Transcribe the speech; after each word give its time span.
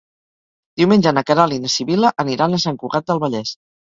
Diumenge 0.81 1.11
na 1.17 1.23
Queralt 1.27 1.55
i 1.57 1.59
na 1.65 1.69
Sibil·la 1.73 2.11
aniran 2.23 2.57
a 2.57 2.61
Sant 2.65 2.81
Cugat 2.85 3.07
del 3.13 3.23
Vallès. 3.25 3.53